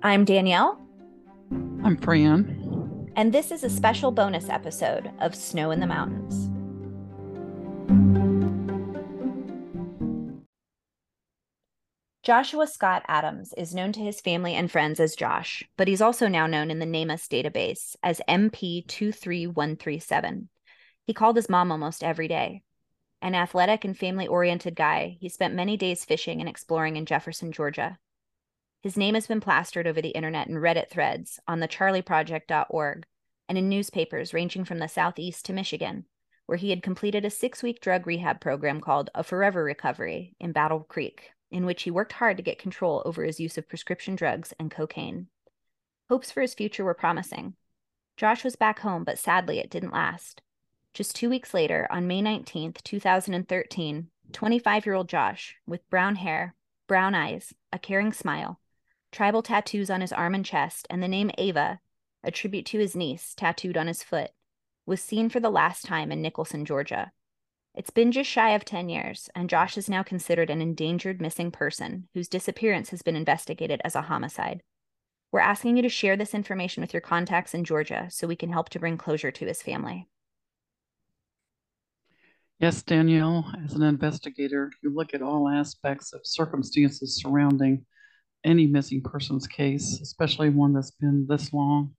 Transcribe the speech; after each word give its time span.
I'm 0.00 0.24
Danielle. 0.24 0.80
I'm 1.82 1.96
Fran. 1.96 3.10
And 3.16 3.32
this 3.32 3.50
is 3.50 3.64
a 3.64 3.70
special 3.70 4.12
bonus 4.12 4.48
episode 4.48 5.10
of 5.18 5.34
Snow 5.34 5.72
in 5.72 5.80
the 5.80 5.88
Mountains. 5.88 6.48
Joshua 12.22 12.68
Scott 12.68 13.02
Adams 13.08 13.52
is 13.56 13.74
known 13.74 13.90
to 13.90 13.98
his 13.98 14.20
family 14.20 14.54
and 14.54 14.70
friends 14.70 15.00
as 15.00 15.16
Josh, 15.16 15.64
but 15.76 15.88
he's 15.88 16.00
also 16.00 16.28
now 16.28 16.46
known 16.46 16.70
in 16.70 16.78
the 16.78 16.86
NamUs 16.86 17.26
database 17.26 17.96
as 18.00 18.20
MP23137. 18.28 20.46
He 21.08 21.12
called 21.12 21.34
his 21.34 21.48
mom 21.48 21.72
almost 21.72 22.04
every 22.04 22.28
day. 22.28 22.62
An 23.20 23.34
athletic 23.34 23.84
and 23.84 23.98
family 23.98 24.28
oriented 24.28 24.76
guy, 24.76 25.16
he 25.20 25.28
spent 25.28 25.56
many 25.56 25.76
days 25.76 26.04
fishing 26.04 26.38
and 26.38 26.48
exploring 26.48 26.94
in 26.94 27.04
Jefferson, 27.04 27.50
Georgia. 27.50 27.98
His 28.80 28.96
name 28.96 29.14
has 29.14 29.26
been 29.26 29.40
plastered 29.40 29.88
over 29.88 30.00
the 30.00 30.10
internet 30.10 30.46
in 30.46 30.54
Reddit 30.54 30.88
threads, 30.88 31.40
on 31.48 31.58
the 31.58 31.66
charleyproject.org, 31.66 33.06
and 33.48 33.58
in 33.58 33.68
newspapers 33.68 34.32
ranging 34.32 34.64
from 34.64 34.78
the 34.78 34.86
Southeast 34.86 35.44
to 35.46 35.52
Michigan, 35.52 36.04
where 36.46 36.58
he 36.58 36.70
had 36.70 36.82
completed 36.82 37.24
a 37.24 37.30
six 37.30 37.62
week 37.62 37.80
drug 37.80 38.06
rehab 38.06 38.40
program 38.40 38.80
called 38.80 39.10
A 39.16 39.24
Forever 39.24 39.64
Recovery 39.64 40.36
in 40.38 40.52
Battle 40.52 40.80
Creek, 40.80 41.32
in 41.50 41.66
which 41.66 41.82
he 41.82 41.90
worked 41.90 42.12
hard 42.12 42.36
to 42.36 42.42
get 42.42 42.60
control 42.60 43.02
over 43.04 43.24
his 43.24 43.40
use 43.40 43.58
of 43.58 43.68
prescription 43.68 44.14
drugs 44.14 44.54
and 44.60 44.70
cocaine. 44.70 45.26
Hopes 46.08 46.30
for 46.30 46.40
his 46.40 46.54
future 46.54 46.84
were 46.84 46.94
promising. 46.94 47.54
Josh 48.16 48.44
was 48.44 48.56
back 48.56 48.78
home, 48.78 49.02
but 49.02 49.18
sadly 49.18 49.58
it 49.58 49.70
didn't 49.70 49.92
last. 49.92 50.40
Just 50.94 51.16
two 51.16 51.28
weeks 51.28 51.52
later, 51.52 51.88
on 51.90 52.06
May 52.06 52.22
19th, 52.22 52.82
2013, 52.84 54.08
25 54.32 54.86
year 54.86 54.94
old 54.94 55.08
Josh, 55.08 55.56
with 55.66 55.88
brown 55.90 56.16
hair, 56.16 56.54
brown 56.86 57.14
eyes, 57.14 57.52
a 57.72 57.78
caring 57.78 58.12
smile, 58.12 58.60
tribal 59.12 59.42
tattoos 59.42 59.90
on 59.90 60.00
his 60.00 60.12
arm 60.12 60.34
and 60.34 60.44
chest, 60.44 60.86
and 60.90 61.02
the 61.02 61.08
name 61.08 61.30
Ava, 61.38 61.80
a 62.22 62.30
tribute 62.30 62.66
to 62.66 62.78
his 62.78 62.96
niece, 62.96 63.34
tattooed 63.34 63.76
on 63.76 63.86
his 63.86 64.02
foot, 64.02 64.30
was 64.86 65.00
seen 65.00 65.28
for 65.28 65.40
the 65.40 65.50
last 65.50 65.84
time 65.84 66.10
in 66.10 66.22
Nicholson, 66.22 66.64
Georgia. 66.64 67.12
It's 67.74 67.90
been 67.90 68.10
just 68.10 68.28
shy 68.28 68.50
of 68.50 68.64
10 68.64 68.88
years, 68.88 69.30
and 69.34 69.48
Josh 69.48 69.78
is 69.78 69.88
now 69.88 70.02
considered 70.02 70.50
an 70.50 70.60
endangered 70.60 71.20
missing 71.20 71.50
person 71.50 72.08
whose 72.14 72.28
disappearance 72.28 72.90
has 72.90 73.02
been 73.02 73.16
investigated 73.16 73.80
as 73.84 73.94
a 73.94 74.02
homicide. 74.02 74.62
We're 75.30 75.40
asking 75.40 75.76
you 75.76 75.82
to 75.82 75.88
share 75.88 76.16
this 76.16 76.34
information 76.34 76.80
with 76.80 76.92
your 76.92 77.02
contacts 77.02 77.54
in 77.54 77.64
Georgia 77.64 78.08
so 78.10 78.26
we 78.26 78.36
can 78.36 78.50
help 78.50 78.70
to 78.70 78.78
bring 78.78 78.96
closure 78.96 79.30
to 79.30 79.46
his 79.46 79.62
family. 79.62 80.08
Yes, 82.58 82.82
Danielle, 82.82 83.48
as 83.64 83.74
an 83.74 83.82
investigator, 83.82 84.72
you 84.82 84.92
look 84.92 85.14
at 85.14 85.22
all 85.22 85.48
aspects 85.48 86.12
of 86.12 86.26
circumstances 86.26 87.20
surrounding 87.22 87.84
any 88.44 88.66
missing 88.66 89.02
persons 89.02 89.46
case, 89.46 90.00
especially 90.00 90.50
one 90.50 90.72
that's 90.72 90.92
been 90.92 91.26
this 91.28 91.52
long. 91.52 91.94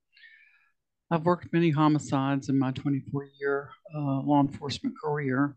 I've 1.10 1.24
worked 1.24 1.52
many 1.52 1.70
homicides 1.70 2.48
in 2.48 2.58
my 2.58 2.70
24 2.72 3.28
year 3.40 3.70
uh, 3.94 4.20
law 4.22 4.40
enforcement 4.40 4.94
career, 5.02 5.56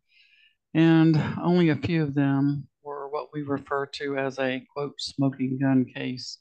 and 0.74 1.22
only 1.42 1.70
a 1.70 1.76
few 1.76 2.04
of 2.04 2.16
them 2.16 2.68
were 2.84 3.08
what 3.10 3.30
we 3.34 3.44
refer 3.44 3.86
to 3.86 4.18
as 4.18 4.40
a 4.40 4.66
quote 4.74 5.00
smoking 5.00 5.60
gun 5.60 5.86
case. 5.86 6.40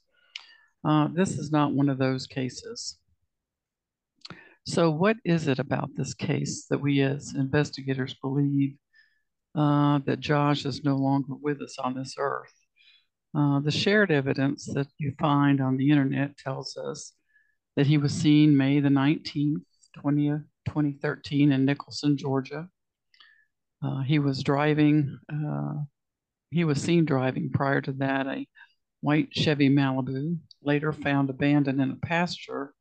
Uh, 0.84 1.08
this 1.12 1.38
is 1.38 1.52
not 1.52 1.72
one 1.72 1.88
of 1.88 1.98
those 1.98 2.26
cases. 2.26 2.98
So, 4.64 4.90
what 4.90 5.16
is 5.24 5.48
it 5.48 5.58
about 5.58 5.90
this 5.96 6.14
case 6.14 6.66
that 6.70 6.80
we 6.80 7.02
as 7.02 7.34
investigators 7.34 8.14
believe 8.14 8.76
uh, 9.54 9.98
that 10.06 10.20
Josh 10.20 10.64
is 10.64 10.84
no 10.84 10.96
longer 10.96 11.34
with 11.34 11.60
us 11.60 11.78
on 11.78 11.94
this 11.94 12.14
earth? 12.18 12.61
Uh, 13.34 13.60
the 13.60 13.70
shared 13.70 14.10
evidence 14.10 14.66
that 14.66 14.88
you 14.98 15.14
find 15.18 15.60
on 15.60 15.76
the 15.76 15.90
internet 15.90 16.36
tells 16.36 16.76
us 16.76 17.12
that 17.76 17.86
he 17.86 17.96
was 17.96 18.12
seen 18.12 18.56
May 18.56 18.80
the 18.80 18.90
19th, 18.90 19.62
20, 19.98 20.28
2013 20.68 21.52
in 21.52 21.64
Nicholson, 21.64 22.16
Georgia. 22.16 22.68
Uh, 23.82 24.02
he 24.02 24.18
was 24.18 24.42
driving, 24.42 25.18
uh, 25.32 25.74
he 26.50 26.64
was 26.64 26.80
seen 26.80 27.04
driving 27.04 27.50
prior 27.50 27.80
to 27.80 27.92
that 27.92 28.26
a 28.26 28.46
white 29.00 29.32
Chevy 29.32 29.68
Malibu, 29.68 30.38
later 30.62 30.92
found 30.92 31.30
abandoned 31.30 31.80
in 31.80 31.90
a 31.90 32.06
pasture 32.06 32.74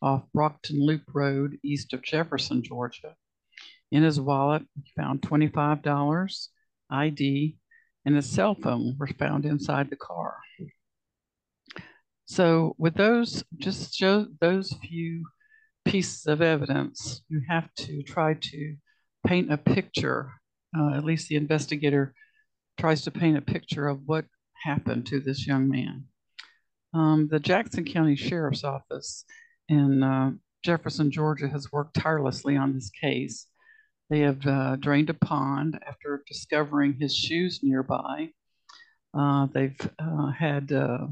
off 0.00 0.22
Brockton 0.32 0.80
Loop 0.80 1.02
Road, 1.12 1.58
east 1.62 1.92
of 1.92 2.02
Jefferson, 2.02 2.62
Georgia. 2.62 3.14
In 3.90 4.02
his 4.02 4.20
wallet, 4.20 4.62
he 4.82 4.92
found 4.96 5.22
$25, 5.22 6.48
ID, 6.90 7.56
and 8.08 8.16
a 8.16 8.22
cell 8.22 8.54
phone 8.54 8.96
were 8.98 9.06
found 9.06 9.44
inside 9.44 9.90
the 9.90 9.96
car. 9.96 10.38
So, 12.24 12.74
with 12.78 12.94
those, 12.94 13.44
just 13.58 13.94
show 13.94 14.26
those 14.40 14.72
few 14.82 15.26
pieces 15.84 16.24
of 16.26 16.40
evidence, 16.40 17.22
you 17.28 17.42
have 17.50 17.68
to 17.80 18.02
try 18.02 18.32
to 18.32 18.76
paint 19.26 19.52
a 19.52 19.58
picture. 19.58 20.32
Uh, 20.74 20.94
at 20.94 21.04
least 21.04 21.28
the 21.28 21.36
investigator 21.36 22.14
tries 22.78 23.02
to 23.02 23.10
paint 23.10 23.36
a 23.36 23.42
picture 23.42 23.88
of 23.88 24.00
what 24.06 24.24
happened 24.64 25.04
to 25.08 25.20
this 25.20 25.46
young 25.46 25.68
man. 25.68 26.04
Um, 26.94 27.28
the 27.30 27.38
Jackson 27.38 27.84
County 27.84 28.16
Sheriff's 28.16 28.64
Office 28.64 29.26
in 29.68 30.02
uh, 30.02 30.30
Jefferson, 30.62 31.10
Georgia, 31.10 31.48
has 31.48 31.70
worked 31.72 32.00
tirelessly 32.00 32.56
on 32.56 32.72
this 32.72 32.88
case. 32.88 33.48
They 34.10 34.20
have 34.20 34.46
uh, 34.46 34.76
drained 34.76 35.10
a 35.10 35.14
pond 35.14 35.78
after 35.86 36.22
discovering 36.26 36.94
his 36.94 37.14
shoes 37.14 37.60
nearby. 37.62 38.30
Uh, 39.12 39.46
they've 39.52 39.78
uh, 39.98 40.30
had 40.30 40.72
uh, 40.72 41.08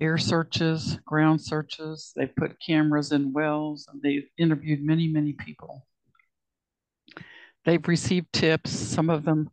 air 0.00 0.18
searches, 0.18 0.98
ground 1.04 1.40
searches. 1.40 2.12
They've 2.14 2.34
put 2.34 2.60
cameras 2.64 3.12
in 3.12 3.32
wells, 3.32 3.88
and 3.92 4.00
they've 4.02 4.28
interviewed 4.38 4.82
many, 4.82 5.08
many 5.08 5.32
people. 5.32 5.86
They've 7.64 7.86
received 7.86 8.32
tips, 8.32 8.70
some 8.70 9.10
of 9.10 9.24
them 9.24 9.50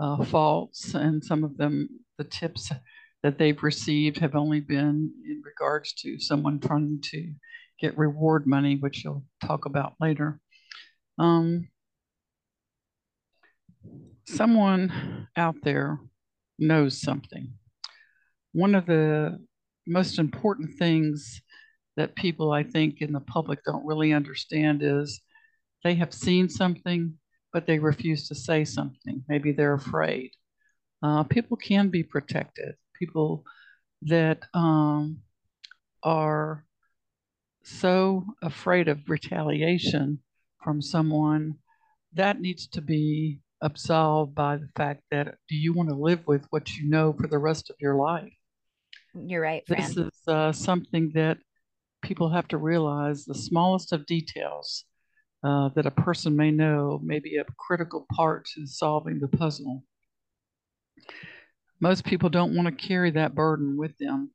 uh, 0.00 0.24
false, 0.24 0.94
and 0.94 1.24
some 1.24 1.44
of 1.44 1.56
them, 1.56 1.88
the 2.18 2.24
tips 2.24 2.70
that 3.22 3.38
they've 3.38 3.62
received 3.62 4.18
have 4.18 4.34
only 4.34 4.60
been 4.60 5.12
in 5.24 5.42
regards 5.44 5.92
to 5.94 6.20
someone 6.20 6.60
trying 6.60 7.00
to 7.02 7.32
get 7.80 7.98
reward 7.98 8.46
money, 8.46 8.76
which 8.76 9.04
you'll 9.04 9.24
talk 9.44 9.64
about 9.66 9.94
later. 10.00 10.40
Um, 11.18 11.68
someone 14.26 15.28
out 15.36 15.56
there 15.62 15.98
knows 16.58 17.00
something. 17.00 17.52
One 18.52 18.74
of 18.74 18.86
the 18.86 19.38
most 19.86 20.18
important 20.18 20.78
things 20.78 21.40
that 21.96 22.14
people, 22.14 22.52
I 22.52 22.62
think, 22.62 23.00
in 23.00 23.12
the 23.12 23.20
public 23.20 23.60
don't 23.64 23.86
really 23.86 24.12
understand 24.12 24.82
is 24.82 25.20
they 25.82 25.94
have 25.94 26.12
seen 26.12 26.48
something, 26.48 27.14
but 27.52 27.66
they 27.66 27.78
refuse 27.78 28.28
to 28.28 28.34
say 28.34 28.64
something. 28.64 29.24
Maybe 29.28 29.52
they're 29.52 29.74
afraid. 29.74 30.30
Uh, 31.02 31.24
people 31.24 31.56
can 31.56 31.88
be 31.88 32.02
protected. 32.02 32.74
People 32.98 33.44
that 34.02 34.42
um, 34.54 35.18
are 36.02 36.64
so 37.62 38.24
afraid 38.42 38.88
of 38.88 39.08
retaliation 39.08 40.20
from 40.62 40.82
someone 40.82 41.54
that 42.14 42.40
needs 42.40 42.66
to 42.68 42.80
be 42.80 43.40
absolved 43.60 44.34
by 44.34 44.56
the 44.56 44.68
fact 44.76 45.02
that 45.10 45.34
do 45.48 45.56
you 45.56 45.72
want 45.72 45.88
to 45.88 45.94
live 45.94 46.20
with 46.26 46.46
what 46.50 46.76
you 46.76 46.88
know 46.88 47.12
for 47.12 47.26
the 47.26 47.38
rest 47.38 47.70
of 47.70 47.76
your 47.80 47.96
life? 47.96 48.32
You're 49.14 49.42
right. 49.42 49.64
Fran. 49.66 49.80
This 49.80 49.96
is 49.96 50.20
uh, 50.26 50.52
something 50.52 51.12
that 51.14 51.38
people 52.02 52.30
have 52.30 52.48
to 52.48 52.58
realize 52.58 53.24
the 53.24 53.34
smallest 53.34 53.92
of 53.92 54.06
details 54.06 54.84
uh, 55.42 55.70
that 55.74 55.86
a 55.86 55.90
person 55.90 56.36
may 56.36 56.50
know 56.50 57.00
may 57.02 57.18
be 57.18 57.36
a 57.36 57.44
critical 57.58 58.06
part 58.12 58.46
to 58.54 58.66
solving 58.66 59.20
the 59.20 59.28
puzzle. 59.28 59.82
Most 61.80 62.04
people 62.04 62.28
don't 62.28 62.56
want 62.56 62.66
to 62.66 62.86
carry 62.86 63.12
that 63.12 63.34
burden 63.34 63.76
with 63.76 63.96
them, 63.98 64.32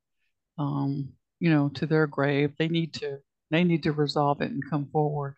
um, 0.58 1.10
you 1.40 1.50
know, 1.50 1.69
to 1.76 1.86
their 1.86 2.08
grave. 2.08 2.54
They 2.58 2.69
need 2.69 2.94
to 2.96 3.19
they 3.52 3.64
need 3.64 3.84
to 3.84 3.92
resolve 3.92 4.42
it 4.42 4.52
and 4.52 4.64
come 4.69 4.88
forward. 4.92 5.36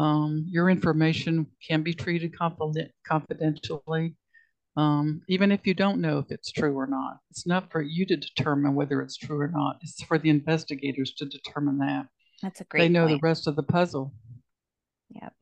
Um, 0.00 0.46
your 0.48 0.70
information 0.70 1.46
can 1.68 1.82
be 1.82 1.92
treated 1.92 2.34
confidentially, 3.06 4.16
um, 4.74 5.20
even 5.28 5.52
if 5.52 5.66
you 5.66 5.74
don't 5.74 6.00
know 6.00 6.18
if 6.18 6.30
it's 6.30 6.50
true 6.50 6.74
or 6.74 6.86
not. 6.86 7.18
It's 7.30 7.46
not 7.46 7.70
for 7.70 7.82
you 7.82 8.06
to 8.06 8.16
determine 8.16 8.74
whether 8.74 9.02
it's 9.02 9.18
true 9.18 9.38
or 9.38 9.48
not. 9.48 9.76
It's 9.82 10.02
for 10.02 10.16
the 10.16 10.30
investigators 10.30 11.12
to 11.18 11.26
determine 11.26 11.76
that. 11.78 12.06
That's 12.40 12.62
a 12.62 12.64
great. 12.64 12.80
They 12.80 12.88
know 12.88 13.08
point. 13.08 13.20
the 13.20 13.26
rest 13.28 13.46
of 13.46 13.56
the 13.56 13.62
puzzle. 13.62 14.14
Yep. 15.10 15.34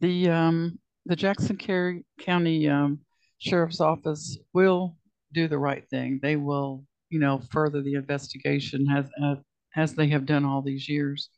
The 0.00 0.28
um, 0.28 0.80
the 1.06 1.14
Jackson 1.14 1.56
County 2.18 2.68
um, 2.68 3.02
Sheriff's 3.38 3.80
Office 3.80 4.36
will 4.52 4.96
do 5.32 5.46
the 5.46 5.58
right 5.58 5.88
thing. 5.90 6.18
They 6.20 6.34
will, 6.34 6.84
you 7.08 7.20
know, 7.20 7.40
further 7.52 7.82
the 7.82 7.94
investigation 7.94 8.88
as 8.90 9.08
as, 9.24 9.38
as 9.76 9.94
they 9.94 10.08
have 10.08 10.26
done 10.26 10.44
all 10.44 10.60
these 10.60 10.88
years. 10.88 11.28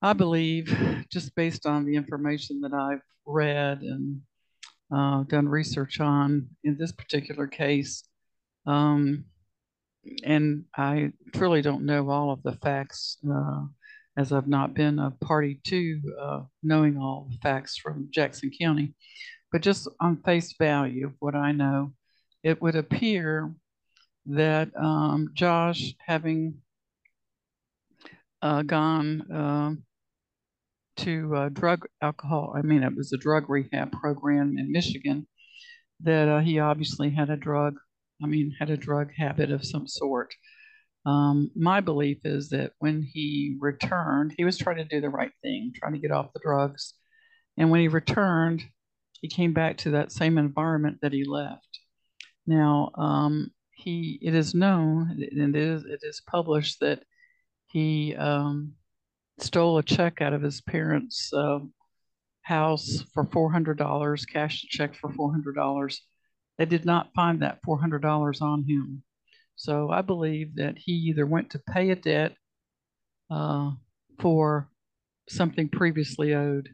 I 0.00 0.12
believe, 0.12 0.76
just 1.12 1.34
based 1.34 1.66
on 1.66 1.84
the 1.84 1.96
information 1.96 2.60
that 2.60 2.72
I've 2.72 3.02
read 3.26 3.82
and 3.82 4.20
uh, 4.94 5.24
done 5.24 5.48
research 5.48 6.00
on 6.00 6.48
in 6.64 6.76
this 6.78 6.92
particular 6.92 7.46
case, 7.46 8.04
um, 8.66 9.24
and 10.24 10.64
I 10.76 11.12
truly 11.34 11.60
don't 11.60 11.84
know 11.84 12.08
all 12.08 12.30
of 12.30 12.42
the 12.42 12.52
facts, 12.52 13.18
uh, 13.30 13.64
as 14.16 14.32
I've 14.32 14.48
not 14.48 14.74
been 14.74 14.98
a 14.98 15.10
party 15.10 15.60
to 15.64 16.00
uh, 16.20 16.40
knowing 16.62 16.96
all 16.96 17.28
the 17.30 17.36
facts 17.38 17.76
from 17.76 18.08
Jackson 18.10 18.50
County. 18.58 18.94
But 19.52 19.62
just 19.62 19.88
on 20.00 20.22
face 20.22 20.54
value 20.58 21.12
what 21.18 21.34
I 21.34 21.52
know, 21.52 21.92
it 22.42 22.60
would 22.62 22.76
appear 22.76 23.52
that 24.26 24.70
um, 24.76 25.30
Josh, 25.34 25.94
having 26.06 26.58
uh, 28.42 28.62
gone 28.62 29.30
uh, 29.32 29.74
to 30.98 31.34
uh, 31.34 31.48
drug 31.50 31.86
alcohol, 32.02 32.54
I 32.56 32.62
mean, 32.62 32.82
it 32.82 32.96
was 32.96 33.12
a 33.12 33.18
drug 33.18 33.48
rehab 33.48 33.92
program 33.92 34.56
in 34.58 34.72
Michigan, 34.72 35.26
that 36.00 36.28
uh, 36.28 36.40
he 36.40 36.58
obviously 36.58 37.10
had 37.10 37.30
a 37.30 37.36
drug, 37.36 37.74
I 38.22 38.26
mean, 38.26 38.54
had 38.58 38.70
a 38.70 38.76
drug 38.76 39.10
habit 39.16 39.50
of 39.50 39.64
some 39.64 39.86
sort. 39.86 40.34
Um, 41.06 41.50
my 41.56 41.80
belief 41.80 42.18
is 42.24 42.50
that 42.50 42.72
when 42.78 43.02
he 43.02 43.56
returned, 43.60 44.34
he 44.36 44.44
was 44.44 44.58
trying 44.58 44.76
to 44.76 44.84
do 44.84 45.00
the 45.00 45.08
right 45.08 45.32
thing, 45.42 45.72
trying 45.74 45.94
to 45.94 45.98
get 45.98 46.10
off 46.10 46.32
the 46.32 46.40
drugs. 46.42 46.94
And 47.56 47.70
when 47.70 47.80
he 47.80 47.88
returned, 47.88 48.64
he 49.20 49.28
came 49.28 49.52
back 49.52 49.78
to 49.78 49.90
that 49.90 50.12
same 50.12 50.38
environment 50.38 50.98
that 51.02 51.12
he 51.12 51.24
left. 51.24 51.80
Now, 52.46 52.90
um, 52.94 53.50
he 53.78 54.18
it 54.22 54.34
is 54.34 54.54
known 54.54 55.22
and 55.30 55.54
it 55.54 55.60
is 55.60 55.84
it 55.84 56.00
is 56.02 56.20
published 56.28 56.80
that 56.80 57.02
he 57.68 58.14
um, 58.16 58.74
stole 59.40 59.78
a 59.78 59.82
check 59.82 60.20
out 60.20 60.32
of 60.32 60.42
his 60.42 60.60
parents' 60.60 61.32
uh, 61.32 61.60
house 62.42 63.04
for 63.12 63.24
four 63.24 63.52
hundred 63.52 63.78
dollars, 63.78 64.24
cashed 64.24 64.64
a 64.64 64.68
check 64.68 64.94
for 64.94 65.12
four 65.12 65.30
hundred 65.30 65.54
dollars. 65.54 66.02
They 66.58 66.64
did 66.64 66.84
not 66.84 67.12
find 67.14 67.42
that 67.42 67.60
four 67.64 67.78
hundred 67.78 68.02
dollars 68.02 68.40
on 68.40 68.64
him. 68.64 69.02
So 69.56 69.90
I 69.90 70.02
believe 70.02 70.56
that 70.56 70.76
he 70.78 70.92
either 70.92 71.26
went 71.26 71.50
to 71.50 71.58
pay 71.58 71.90
a 71.90 71.96
debt 71.96 72.34
uh, 73.30 73.72
for 74.20 74.68
something 75.28 75.68
previously 75.68 76.34
owed. 76.34 76.68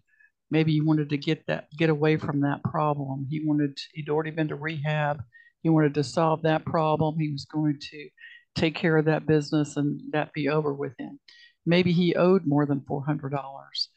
Maybe 0.50 0.72
he 0.72 0.80
wanted 0.80 1.10
to 1.10 1.16
get 1.16 1.46
that 1.46 1.68
get 1.76 1.90
away 1.90 2.16
from 2.16 2.42
that 2.42 2.62
problem. 2.62 3.26
He 3.28 3.42
wanted 3.44 3.78
he'd 3.94 4.08
already 4.08 4.30
been 4.30 4.48
to 4.48 4.54
rehab. 4.56 5.22
He 5.62 5.70
wanted 5.70 5.94
to 5.94 6.04
solve 6.04 6.42
that 6.42 6.64
problem. 6.64 7.18
He 7.18 7.32
was 7.32 7.46
going 7.46 7.78
to 7.90 8.08
take 8.54 8.74
care 8.74 8.96
of 8.96 9.06
that 9.06 9.26
business 9.26 9.76
and 9.76 10.00
that 10.12 10.32
be 10.32 10.48
over 10.48 10.72
with 10.72 10.92
him. 10.98 11.18
Maybe 11.66 11.92
he 11.92 12.14
owed 12.14 12.46
more 12.46 12.66
than 12.66 12.82
four 12.82 13.04
hundred 13.04 13.30
dollars, 13.30 13.88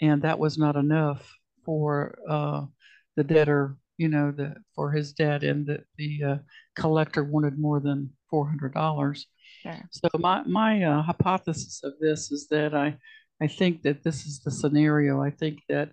and 0.00 0.22
that 0.22 0.38
was 0.38 0.58
not 0.58 0.76
enough 0.76 1.28
for 1.64 2.18
uh, 2.28 2.64
the 3.16 3.24
debtor. 3.24 3.76
You 3.98 4.08
know, 4.08 4.30
the 4.30 4.56
for 4.74 4.92
his 4.92 5.12
debt, 5.12 5.42
and 5.42 5.66
that 5.66 5.84
the 5.96 6.22
uh, 6.22 6.36
collector 6.76 7.24
wanted 7.24 7.58
more 7.58 7.80
than 7.80 8.10
four 8.30 8.46
hundred 8.48 8.74
dollars. 8.74 9.26
Sure. 9.62 9.88
So 9.90 10.08
my 10.18 10.42
my 10.44 10.82
uh, 10.82 11.02
hypothesis 11.02 11.80
of 11.82 11.94
this 12.00 12.30
is 12.30 12.46
that 12.48 12.74
I 12.74 12.96
I 13.40 13.46
think 13.46 13.82
that 13.82 14.02
this 14.02 14.26
is 14.26 14.40
the 14.40 14.50
scenario. 14.50 15.22
I 15.22 15.30
think 15.30 15.60
that 15.68 15.92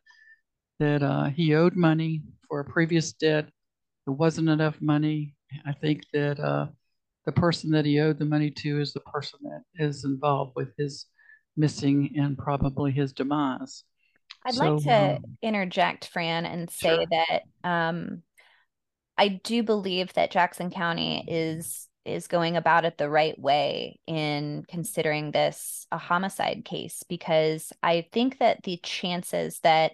that 0.80 1.02
uh, 1.02 1.26
he 1.26 1.56
owed 1.56 1.76
money 1.76 2.24
for 2.48 2.60
a 2.60 2.66
previous 2.66 3.14
debt. 3.14 3.50
There 4.06 4.14
wasn't 4.14 4.50
enough 4.50 4.82
money. 4.82 5.36
I 5.66 5.72
think 5.72 6.04
that 6.14 6.40
uh, 6.40 6.68
the 7.26 7.32
person 7.32 7.72
that 7.72 7.86
he 7.86 8.00
owed 8.00 8.20
the 8.20 8.26
money 8.26 8.52
to 8.52 8.82
is 8.82 8.92
the 8.92 9.00
person 9.02 9.40
that 9.44 9.64
is 9.76 10.04
involved 10.04 10.54
with 10.56 10.74
his 10.78 11.06
missing 11.56 12.14
and 12.18 12.38
probably 12.38 12.92
his 12.92 13.14
demise. 13.14 13.84
I'd 14.46 14.56
so, 14.56 14.76
like 14.76 14.84
to 14.84 15.16
um, 15.16 15.38
interject, 15.42 16.10
Fran, 16.12 16.46
and 16.46 16.70
say 16.70 16.96
sure. 16.96 17.06
that 17.12 17.70
um, 17.70 18.24
I 19.18 19.40
do 19.44 19.64
believe 19.64 20.14
that 20.14 20.32
Jackson 20.32 20.70
County 20.70 21.26
is 21.28 21.88
is 22.06 22.28
going 22.28 22.58
about 22.58 22.84
it 22.84 22.98
the 22.98 23.10
right 23.10 23.40
way 23.40 23.98
in 24.08 24.66
considering 24.68 25.32
this 25.32 25.88
a 25.90 25.98
homicide 25.98 26.66
case 26.66 27.02
because 27.08 27.72
I 27.82 28.08
think 28.12 28.40
that 28.40 28.62
the 28.64 28.78
chances 28.84 29.60
that 29.64 29.94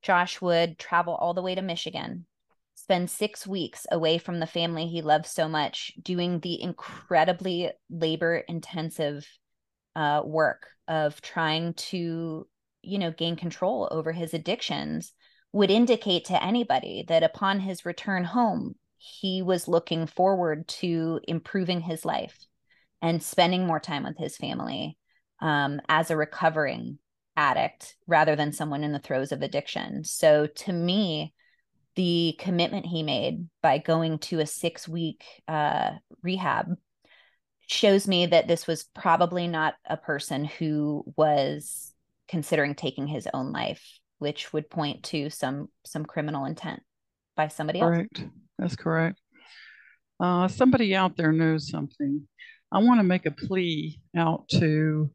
Josh 0.00 0.40
would 0.40 0.78
travel 0.78 1.14
all 1.14 1.34
the 1.34 1.42
way 1.42 1.54
to 1.54 1.60
Michigan, 1.60 2.26
spend 2.74 3.10
six 3.10 3.46
weeks 3.46 3.86
away 3.92 4.16
from 4.16 4.40
the 4.40 4.46
family 4.46 4.86
he 4.86 5.02
loves 5.02 5.30
so 5.30 5.48
much, 5.48 5.92
doing 6.02 6.40
the 6.40 6.62
incredibly 6.62 7.70
labor 7.90 8.36
intensive 8.36 9.26
uh, 9.96 10.22
work 10.24 10.66
of 10.88 11.20
trying 11.20 11.74
to, 11.74 12.46
you 12.82 12.98
know, 12.98 13.10
gain 13.10 13.36
control 13.36 13.88
over 13.90 14.12
his 14.12 14.34
addictions 14.34 15.12
would 15.52 15.70
indicate 15.70 16.26
to 16.26 16.42
anybody 16.42 17.04
that 17.08 17.22
upon 17.22 17.60
his 17.60 17.84
return 17.84 18.24
home, 18.24 18.74
he 18.98 19.42
was 19.42 19.68
looking 19.68 20.06
forward 20.06 20.68
to 20.68 21.20
improving 21.26 21.80
his 21.80 22.04
life 22.04 22.38
and 23.02 23.22
spending 23.22 23.66
more 23.66 23.80
time 23.80 24.04
with 24.04 24.18
his 24.18 24.36
family 24.36 24.96
um, 25.40 25.80
as 25.88 26.10
a 26.10 26.16
recovering 26.16 26.98
addict 27.36 27.96
rather 28.06 28.36
than 28.36 28.52
someone 28.52 28.84
in 28.84 28.92
the 28.92 28.98
throes 28.98 29.32
of 29.32 29.42
addiction. 29.42 30.04
So 30.04 30.46
to 30.46 30.72
me, 30.72 31.32
the 31.96 32.36
commitment 32.38 32.86
he 32.86 33.02
made 33.02 33.48
by 33.62 33.78
going 33.78 34.18
to 34.18 34.40
a 34.40 34.46
six 34.46 34.86
week 34.86 35.24
uh, 35.48 35.92
rehab 36.22 36.66
shows 37.70 38.08
me 38.08 38.26
that 38.26 38.48
this 38.48 38.66
was 38.66 38.84
probably 38.94 39.46
not 39.46 39.74
a 39.88 39.96
person 39.96 40.44
who 40.44 41.04
was 41.16 41.92
considering 42.28 42.74
taking 42.74 43.06
his 43.06 43.28
own 43.32 43.52
life, 43.52 43.82
which 44.18 44.52
would 44.52 44.68
point 44.68 45.04
to 45.04 45.30
some 45.30 45.68
some 45.86 46.04
criminal 46.04 46.44
intent 46.44 46.82
by 47.36 47.48
somebody 47.48 47.80
else. 47.80 47.90
Correct. 47.90 48.24
That's 48.58 48.76
correct. 48.76 49.20
Uh, 50.18 50.48
somebody 50.48 50.94
out 50.94 51.16
there 51.16 51.32
knows 51.32 51.70
something. 51.70 52.26
I 52.72 52.78
want 52.78 52.98
to 53.00 53.04
make 53.04 53.26
a 53.26 53.30
plea 53.30 54.00
out 54.16 54.48
to 54.50 55.10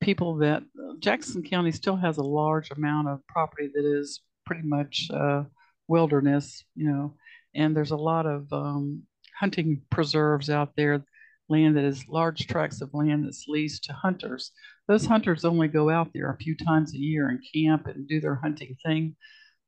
people 0.00 0.36
that 0.36 0.62
Jackson 1.00 1.42
County 1.42 1.72
still 1.72 1.96
has 1.96 2.18
a 2.18 2.22
large 2.22 2.70
amount 2.70 3.08
of 3.08 3.26
property 3.26 3.68
that 3.74 3.84
is 3.84 4.20
pretty 4.44 4.62
much 4.62 5.08
uh, 5.12 5.42
wilderness, 5.88 6.64
you 6.74 6.88
know, 6.88 7.14
and 7.54 7.76
there's 7.76 7.90
a 7.90 7.96
lot 7.96 8.26
of 8.26 8.52
um, 8.52 9.02
hunting 9.38 9.82
preserves 9.90 10.48
out 10.50 10.70
there, 10.76 11.04
land 11.48 11.76
that 11.76 11.84
is 11.84 12.08
large 12.08 12.46
tracts 12.46 12.80
of 12.80 12.92
land 12.92 13.24
that's 13.24 13.46
leased 13.48 13.84
to 13.84 13.92
hunters. 13.92 14.52
Those 14.88 15.06
hunters 15.06 15.44
only 15.44 15.68
go 15.68 15.90
out 15.90 16.10
there 16.12 16.30
a 16.30 16.36
few 16.36 16.56
times 16.56 16.92
a 16.94 16.98
year 16.98 17.28
and 17.28 17.40
camp 17.54 17.86
and 17.86 18.08
do 18.08 18.20
their 18.20 18.36
hunting 18.36 18.76
thing. 18.84 19.16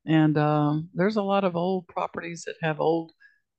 And 0.07 0.39
um, 0.39 0.89
there's 0.95 1.17
a 1.17 1.23
lot 1.23 1.45
of 1.45 1.57
old 1.57 1.87
properties 1.89 2.44
that 2.47 2.56
have 2.63 2.81
old 2.81 3.13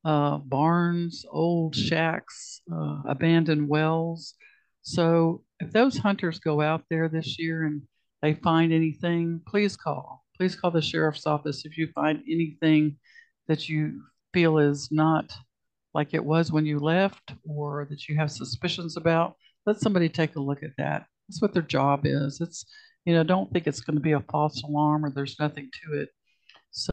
uh, 0.06 0.38
barns, 0.38 1.26
old 1.30 1.76
shacks, 1.76 2.62
uh, 2.74 3.02
abandoned 3.08 3.68
wells. 3.68 4.36
So 4.82 5.44
if 5.60 5.72
those 5.72 5.98
hunters 5.98 6.40
go 6.40 6.62
out 6.62 6.84
there 6.90 7.10
this 7.10 7.38
year 7.38 7.66
and 7.66 7.82
they 8.22 8.34
find 8.34 8.74
anything, 8.74 9.42
please 9.48 9.76
call. 9.78 10.24
Please 10.38 10.56
call 10.56 10.72
the 10.72 10.82
sheriff's 10.82 11.28
office 11.28 11.66
if 11.66 11.78
you 11.78 11.88
find 11.94 12.24
anything 12.30 12.98
that 13.48 13.68
you 13.68 14.02
feel 14.34 14.58
is 14.58 14.90
not 14.92 15.34
like 15.94 16.14
it 16.14 16.24
was 16.24 16.52
when 16.52 16.66
you 16.66 16.80
left 16.80 17.34
or 17.48 17.88
that 17.90 18.08
you 18.08 18.16
have 18.18 18.32
suspicions 18.32 18.98
about. 18.98 19.36
Let 19.66 19.80
somebody 19.80 20.10
take 20.10 20.36
a 20.36 20.42
look 20.42 20.64
at 20.64 20.76
that. 20.78 21.06
That's 21.28 21.42
what 21.42 21.54
their 21.54 21.64
job 21.64 22.02
is. 22.06 22.42
It's, 22.42 22.66
you 23.06 23.14
know, 23.14 23.24
don't 23.24 23.52
think 23.52 23.68
it's 23.68 23.82
going 23.82 23.96
to 23.96 24.02
be 24.02 24.14
a 24.14 24.24
false 24.32 24.62
alarm 24.64 25.06
or 25.06 25.12
there's 25.12 25.40
nothing 25.40 25.70
to 25.84 26.00
it. 26.02 26.10
So, 26.72 26.92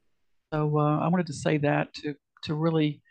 so 0.52 0.78
uh, 0.78 0.98
I 0.98 1.08
wanted 1.08 1.26
to 1.26 1.34
say 1.34 1.58
that 1.58 1.94
to 1.94 2.14
to 2.44 2.54
really 2.54 3.02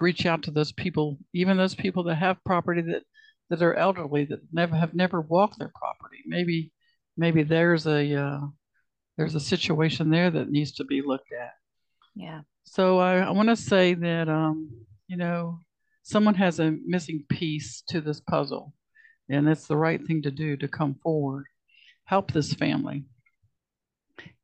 reach 0.00 0.26
out 0.26 0.42
to 0.44 0.50
those 0.50 0.72
people, 0.72 1.18
even 1.34 1.56
those 1.56 1.74
people 1.74 2.04
that 2.04 2.16
have 2.16 2.42
property 2.44 2.82
that 2.82 3.02
that 3.50 3.62
are 3.62 3.74
elderly 3.74 4.24
that 4.26 4.40
never 4.52 4.76
have 4.76 4.94
never 4.94 5.20
walked 5.20 5.58
their 5.58 5.72
property. 5.74 6.22
Maybe 6.26 6.72
maybe 7.16 7.42
there's 7.42 7.86
a 7.86 8.14
uh, 8.14 8.40
there's 9.16 9.34
a 9.34 9.40
situation 9.40 10.10
there 10.10 10.30
that 10.30 10.50
needs 10.50 10.72
to 10.72 10.84
be 10.84 11.02
looked 11.04 11.32
at. 11.32 11.52
Yeah. 12.14 12.42
So 12.64 12.98
I, 12.98 13.18
I 13.18 13.30
want 13.30 13.48
to 13.48 13.56
say 13.56 13.94
that 13.94 14.28
um, 14.28 14.70
you 15.08 15.16
know 15.16 15.60
someone 16.02 16.34
has 16.34 16.58
a 16.58 16.76
missing 16.86 17.24
piece 17.28 17.82
to 17.88 18.00
this 18.00 18.20
puzzle, 18.20 18.72
and 19.28 19.48
it's 19.48 19.66
the 19.66 19.76
right 19.76 20.04
thing 20.06 20.22
to 20.22 20.30
do 20.30 20.56
to 20.56 20.68
come 20.68 20.94
forward, 21.02 21.46
help 22.04 22.32
this 22.32 22.54
family, 22.54 23.04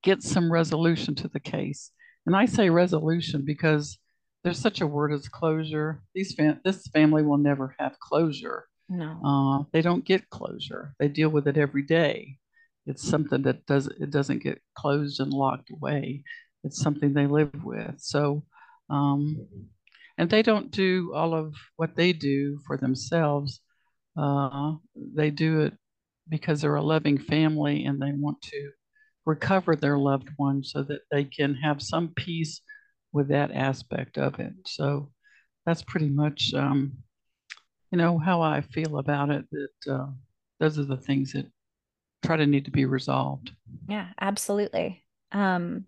get 0.03 0.23
some 0.23 0.53
resolution 0.53 1.15
to 1.15 1.29
the 1.29 1.41
case. 1.41 1.91
And 2.27 2.37
I 2.37 2.47
say 2.47 2.71
resolution 2.71 3.45
because 3.45 3.99
there's 4.43 4.59
such 4.59 4.81
a 4.81 4.87
word 4.87 5.13
as 5.13 5.29
closure. 5.29 6.03
These 6.15 6.35
fam- 6.35 6.61
this 6.65 6.87
family 6.89 7.23
will 7.23 7.39
never 7.39 7.75
have 7.79 7.99
closure. 7.99 8.67
No, 8.89 9.21
uh, 9.25 9.65
they 9.73 9.81
don't 9.81 10.05
get 10.05 10.29
closure. 10.29 10.95
They 10.99 11.09
deal 11.09 11.31
with 11.31 11.49
it 11.49 11.57
every 11.57 11.83
day. 11.83 12.37
It's 12.87 13.03
something 13.03 13.43
that 13.43 13.65
does 13.65 13.87
it 13.87 14.11
doesn't 14.11 14.43
get 14.43 14.61
closed 14.77 15.21
and 15.21 15.33
locked 15.33 15.71
away. 15.71 16.23
It's 16.63 16.81
something 16.81 17.15
they 17.15 17.27
live 17.27 17.65
with. 17.65 17.95
So, 17.99 18.45
um, 18.91 19.47
and 20.19 20.31
they 20.31 20.43
don't 20.43 20.71
do 20.71 21.13
all 21.15 21.35
of 21.35 21.55
what 21.77 21.97
they 21.97 22.13
do 22.13 22.59
for 22.67 22.77
themselves. 22.77 23.61
Uh, 24.17 24.75
they 24.95 25.31
do 25.31 25.63
it 25.63 25.75
because 26.29 26.61
they're 26.61 26.77
a 26.77 26.83
loving 26.83 27.19
family 27.19 27.85
and 27.85 28.01
they 28.01 28.13
want 28.13 28.41
to 28.43 28.71
recover 29.27 29.75
their 29.75 29.99
loved 29.99 30.29
one 30.37 30.63
so 30.63 30.83
that 30.83 31.01
they 31.11 31.25
can 31.25 31.55
have 31.55 31.83
some 31.83 32.13
peace 32.17 32.61
with 33.13 33.29
that 33.29 33.51
aspect 33.51 34.19
of 34.19 34.39
it. 34.39 34.53
So 34.67 35.11
that's 35.67 35.83
pretty 35.83 36.09
much, 36.09 36.53
um, 36.55 36.93
you 37.91 37.99
know 37.99 38.19
how 38.19 38.43
I 38.43 38.61
feel 38.61 38.99
about 38.99 39.31
it. 39.31 39.45
That 39.53 39.93
uh, 39.93 40.07
those 40.59 40.79
are 40.79 40.85
the 40.85 40.97
things 40.97 41.33
that 41.33 41.47
try 42.25 42.37
to 42.37 42.47
need 42.47 42.65
to 42.65 42.71
be 42.71 42.87
resolved. 42.87 43.53
Yeah, 43.89 44.09
absolutely. 44.21 45.05
Um, 45.33 45.87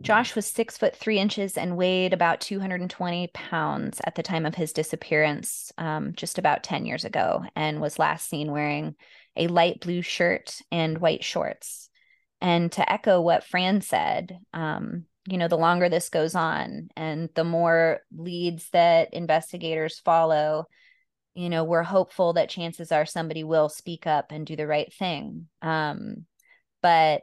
Josh 0.00 0.34
was 0.34 0.46
six 0.46 0.78
foot 0.78 0.96
three 0.96 1.18
inches 1.18 1.56
and 1.56 1.76
weighed 1.76 2.12
about 2.12 2.40
220 2.40 3.28
pounds 3.34 4.00
at 4.04 4.14
the 4.14 4.22
time 4.22 4.46
of 4.46 4.54
his 4.54 4.72
disappearance, 4.72 5.72
um, 5.78 6.14
just 6.14 6.38
about 6.38 6.62
10 6.62 6.86
years 6.86 7.04
ago, 7.04 7.44
and 7.54 7.80
was 7.80 7.98
last 7.98 8.28
seen 8.28 8.50
wearing 8.50 8.94
a 9.36 9.48
light 9.48 9.80
blue 9.80 10.02
shirt 10.02 10.60
and 10.72 10.98
white 10.98 11.22
shorts. 11.22 11.88
And 12.40 12.72
to 12.72 12.90
echo 12.90 13.20
what 13.20 13.44
Fran 13.44 13.82
said, 13.82 14.38
um, 14.54 15.04
you 15.26 15.36
know, 15.36 15.48
the 15.48 15.58
longer 15.58 15.88
this 15.88 16.08
goes 16.08 16.34
on 16.34 16.88
and 16.96 17.28
the 17.34 17.44
more 17.44 18.00
leads 18.16 18.70
that 18.70 19.12
investigators 19.12 19.98
follow, 19.98 20.66
you 21.34 21.50
know, 21.50 21.64
we're 21.64 21.82
hopeful 21.82 22.32
that 22.32 22.48
chances 22.48 22.90
are 22.90 23.06
somebody 23.06 23.44
will 23.44 23.68
speak 23.68 24.06
up 24.06 24.32
and 24.32 24.46
do 24.46 24.56
the 24.56 24.66
right 24.66 24.92
thing. 24.92 25.48
Um, 25.62 26.24
but 26.82 27.22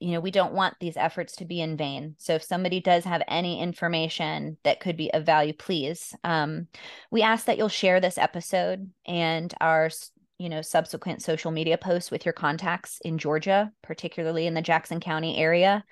you 0.00 0.12
know, 0.12 0.20
we 0.20 0.30
don't 0.30 0.54
want 0.54 0.74
these 0.80 0.96
efforts 0.96 1.36
to 1.36 1.44
be 1.44 1.60
in 1.60 1.76
vain. 1.76 2.16
So 2.18 2.34
if 2.34 2.42
somebody 2.42 2.80
does 2.80 3.04
have 3.04 3.22
any 3.28 3.60
information 3.60 4.56
that 4.64 4.80
could 4.80 4.96
be 4.96 5.12
of 5.12 5.26
value, 5.26 5.52
please. 5.52 6.14
Um, 6.24 6.68
we 7.10 7.22
ask 7.22 7.44
that 7.46 7.58
you'll 7.58 7.68
share 7.68 8.00
this 8.00 8.16
episode 8.16 8.90
and 9.06 9.52
our, 9.60 9.90
you 10.38 10.48
know, 10.48 10.62
subsequent 10.62 11.22
social 11.22 11.50
media 11.50 11.76
posts 11.76 12.10
with 12.10 12.24
your 12.24 12.32
contacts 12.32 12.98
in 13.04 13.18
Georgia, 13.18 13.70
particularly 13.82 14.46
in 14.46 14.54
the 14.54 14.62
Jackson 14.62 15.00
County 15.00 15.36
area. 15.36 15.84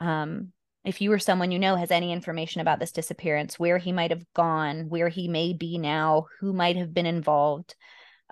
Um, 0.00 0.52
if 0.84 1.00
you 1.00 1.12
or 1.12 1.20
someone 1.20 1.52
you 1.52 1.60
know 1.60 1.76
has 1.76 1.92
any 1.92 2.12
information 2.12 2.60
about 2.60 2.80
this 2.80 2.90
disappearance, 2.90 3.60
where 3.60 3.78
he 3.78 3.92
might 3.92 4.10
have 4.10 4.24
gone, 4.34 4.88
where 4.88 5.08
he 5.08 5.28
may 5.28 5.52
be 5.52 5.78
now, 5.78 6.26
who 6.40 6.52
might 6.52 6.76
have 6.76 6.92
been 6.92 7.06
involved, 7.06 7.76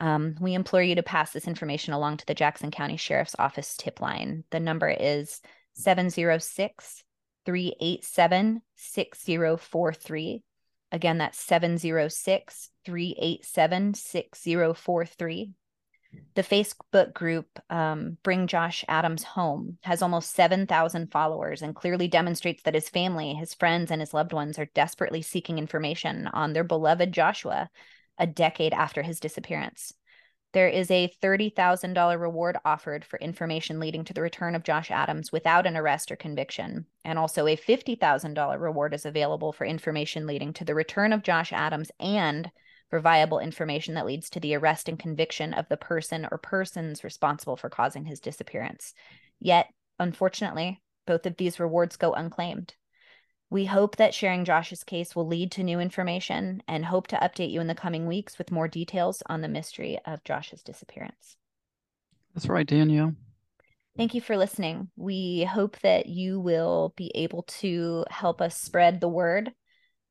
um, 0.01 0.35
we 0.41 0.55
implore 0.55 0.83
you 0.83 0.95
to 0.95 1.03
pass 1.03 1.33
this 1.33 1.47
information 1.47 1.93
along 1.93 2.17
to 2.19 2.27
the 2.27 2.35
Jackson 2.35 2.71
County 2.71 2.97
Sheriff's 2.97 3.37
Office 3.39 3.77
tip 3.77 4.01
line. 4.01 4.45
The 4.51 4.61
number 4.61 4.89
is 4.89 5.41
706 5.75 7.05
387 7.45 8.63
6043. 8.75 10.43
Again, 10.93 11.19
that's 11.19 11.39
706 11.39 12.71
387 12.85 13.95
6043. 13.95 15.53
The 16.35 16.43
Facebook 16.43 17.13
group 17.13 17.47
um, 17.69 18.19
Bring 18.25 18.49
Josh 18.49 18.85
Adams 18.89 19.23
Home 19.23 19.79
has 19.83 20.03
almost 20.03 20.35
7,000 20.35 21.13
followers 21.13 21.63
and 21.63 21.77
clearly 21.77 22.09
demonstrates 22.09 22.65
that 22.65 22.75
his 22.75 22.89
family, 22.89 23.35
his 23.35 23.55
friends, 23.55 23.93
and 23.93 24.01
his 24.01 24.13
loved 24.13 24.33
ones 24.33 24.59
are 24.59 24.69
desperately 24.75 25.23
seeking 25.23 25.59
information 25.59 26.27
on 26.29 26.53
their 26.53 26.65
beloved 26.65 27.13
Joshua 27.13 27.71
a 28.21 28.27
decade 28.27 28.73
after 28.73 29.03
his 29.03 29.19
disappearance. 29.19 29.93
There 30.53 30.69
is 30.69 30.91
a 30.91 31.13
$30,000 31.23 32.21
reward 32.21 32.59
offered 32.65 33.05
for 33.05 33.19
information 33.21 33.79
leading 33.79 34.05
to 34.05 34.13
the 34.13 34.21
return 34.21 34.55
of 34.55 34.65
Josh 34.65 34.91
Adams 34.91 35.31
without 35.31 35.67
an 35.67 35.77
arrest 35.77 36.11
or 36.11 36.17
conviction. 36.17 36.87
And 37.05 37.19
also 37.19 37.47
a 37.47 37.57
$50,000 37.57 38.61
reward 38.61 38.93
is 38.93 39.07
available 39.07 39.53
for 39.53 39.65
information 39.65 40.27
leading 40.27 40.53
to 40.55 40.65
the 40.65 40.75
return 40.75 41.13
of 41.13 41.23
Josh 41.23 41.53
Adams 41.53 41.91
and 42.01 42.51
for 42.91 42.99
viable 42.99 43.39
information 43.39 43.95
that 43.95 44.07
leads 44.07 44.29
to 44.31 44.41
the 44.41 44.57
arrest 44.57 44.89
and 44.89 44.99
conviction 44.99 45.55
of 45.55 45.69
the 45.69 45.77
person 45.77 46.27
or 46.31 46.39
persons 46.39 47.05
responsible 47.05 47.57
for 47.57 47.71
causing 47.71 48.05
his 48.05 48.19
disappearance. 48.19 48.93
Yet, 49.39 49.69
unfortunately, 50.01 50.81
both 51.07 51.27
of 51.27 51.37
these 51.37 51.61
rewards 51.61 51.97
go 51.97 52.13
unclaimed. 52.13 52.75
We 53.51 53.65
hope 53.65 53.97
that 53.97 54.15
sharing 54.15 54.45
Josh's 54.45 54.85
case 54.85 55.17
will 55.17 55.27
lead 55.27 55.51
to 55.53 55.65
new 55.65 55.81
information 55.81 56.63
and 56.69 56.85
hope 56.85 57.09
to 57.09 57.17
update 57.17 57.51
you 57.51 57.61
in 57.61 57.67
the 57.67 57.75
coming 57.75 58.07
weeks 58.07 58.39
with 58.39 58.53
more 58.53 58.69
details 58.69 59.25
on 59.27 59.41
the 59.41 59.49
mystery 59.49 59.99
of 60.07 60.23
Josh's 60.23 60.63
disappearance. 60.63 61.37
That's 62.33 62.49
right, 62.49 62.67
Danielle. 62.67 63.17
Thank 63.97 64.15
you 64.15 64.21
for 64.21 64.37
listening. 64.37 64.89
We 64.97 65.43
hope 65.43 65.81
that 65.81 66.07
you 66.07 66.39
will 66.39 66.95
be 66.97 67.11
able 67.17 67.43
to 67.61 68.05
help 68.09 68.41
us 68.41 68.57
spread 68.57 69.01
the 69.01 69.09
word 69.09 69.53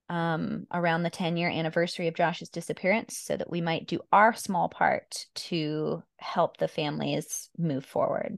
um, 0.09 0.65
around 0.73 1.03
the 1.03 1.09
10 1.09 1.37
year 1.37 1.49
anniversary 1.49 2.09
of 2.09 2.15
Josh's 2.15 2.49
disappearance 2.49 3.17
so 3.17 3.37
that 3.37 3.49
we 3.49 3.61
might 3.61 3.87
do 3.87 4.01
our 4.11 4.33
small 4.33 4.67
part 4.67 5.27
to 5.35 6.03
help 6.17 6.57
the 6.57 6.67
families 6.67 7.49
move 7.57 7.85
forward. 7.85 8.37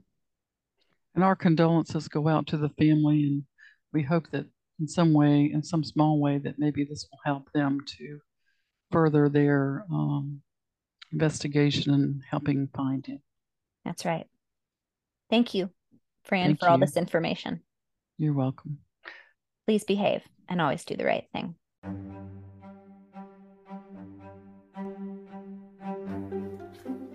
And 1.15 1.23
our 1.23 1.35
condolences 1.35 2.07
go 2.07 2.27
out 2.27 2.47
to 2.47 2.57
the 2.57 2.69
family, 2.69 3.23
and 3.23 3.43
we 3.91 4.03
hope 4.03 4.29
that 4.31 4.45
in 4.81 4.87
some 4.87 5.13
way, 5.13 5.51
in 5.53 5.63
some 5.63 5.83
small 5.83 6.19
way, 6.19 6.39
that 6.39 6.57
maybe 6.57 6.83
this 6.83 7.07
will 7.09 7.19
help 7.23 7.51
them 7.53 7.79
to 7.85 8.19
further 8.91 9.29
their 9.29 9.85
um, 9.91 10.41
investigation 11.13 11.93
and 11.93 12.21
helping 12.29 12.67
find 12.75 13.05
him. 13.05 13.21
That's 13.85 14.05
right. 14.05 14.25
Thank 15.29 15.53
you, 15.53 15.69
Fran, 16.25 16.47
Thank 16.47 16.59
for 16.59 16.65
you. 16.65 16.71
all 16.71 16.77
this 16.79 16.97
information. 16.97 17.61
You're 18.17 18.33
welcome. 18.33 18.79
Please 19.67 19.83
behave 19.83 20.23
and 20.49 20.59
always 20.59 20.83
do 20.83 20.95
the 20.95 21.05
right 21.05 21.27
thing. 21.31 21.55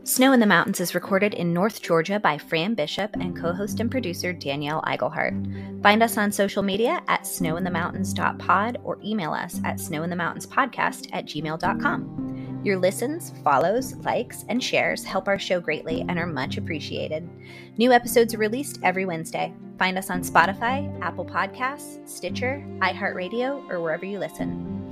Snow 0.07 0.33
in 0.33 0.39
the 0.39 0.47
Mountains 0.47 0.79
is 0.79 0.95
recorded 0.95 1.35
in 1.35 1.53
North 1.53 1.83
Georgia 1.83 2.21
by 2.21 2.39
Fran 2.39 2.75
Bishop 2.75 3.11
and 3.15 3.37
co 3.37 3.53
host 3.53 3.81
and 3.81 3.91
producer 3.91 4.33
Danielle 4.33 4.81
Eigelhart. 4.83 5.83
Find 5.83 6.01
us 6.01 6.17
on 6.17 6.31
social 6.31 6.63
media 6.63 7.03
at 7.09 7.23
snowinthemountains.pod 7.23 8.79
or 8.85 9.01
email 9.05 9.33
us 9.33 9.59
at 9.65 9.79
snowinthemountainspodcast 9.79 11.09
at 11.13 11.27
gmail.com. 11.27 12.61
Your 12.63 12.79
listens, 12.79 13.33
follows, 13.43 13.97
likes, 13.97 14.45
and 14.49 14.63
shares 14.63 15.03
help 15.03 15.27
our 15.27 15.41
show 15.41 15.59
greatly 15.59 16.05
and 16.09 16.21
are 16.21 16.27
much 16.27 16.57
appreciated. 16.57 17.29
New 17.77 17.91
episodes 17.91 18.33
are 18.33 18.39
released 18.39 18.79
every 18.85 19.07
Wednesday. 19.07 19.53
Find 19.77 19.99
us 19.99 20.09
on 20.09 20.23
Spotify, 20.23 20.89
Apple 21.03 21.27
Podcasts, 21.27 22.09
Stitcher, 22.09 22.65
iHeartRadio, 22.79 23.69
or 23.69 23.81
wherever 23.81 24.07
you 24.07 24.21
listen. 24.21 24.86